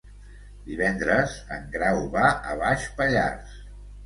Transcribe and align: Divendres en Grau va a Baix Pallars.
Divendres 0.69 1.35
en 1.57 1.67
Grau 1.75 2.01
va 2.17 2.25
a 2.53 2.57
Baix 2.65 2.89
Pallars. 3.03 3.55